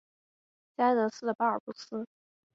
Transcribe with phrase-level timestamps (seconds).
[0.75, 2.07] 加的斯的巴尔布斯。